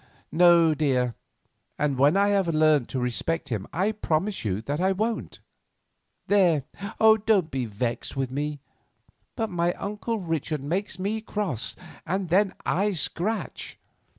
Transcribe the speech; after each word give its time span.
"No, 0.31 0.73
dear, 0.73 1.13
and 1.77 1.95
when 1.95 2.17
I 2.17 2.29
have 2.29 2.47
learnt 2.47 2.89
to 2.89 2.99
respect 2.99 3.49
him 3.49 3.67
I 3.71 3.91
promise 3.91 4.43
you 4.43 4.59
that 4.63 4.81
I 4.81 4.93
won't. 4.93 5.41
There, 6.25 6.63
don't 6.99 7.51
be 7.51 7.65
vexed 7.65 8.15
with 8.17 8.31
me; 8.31 8.61
but 9.35 9.51
my 9.51 9.73
uncle 9.73 10.17
Richard 10.17 10.63
makes 10.63 10.97
me 10.97 11.21
cross, 11.21 11.75
and 12.03 12.29
then 12.29 12.55
I 12.65 12.93
scratch. 12.93 13.77